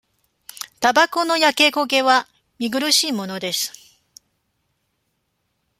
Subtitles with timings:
[0.79, 3.71] たばこの焼け焦げは、見苦しいものです。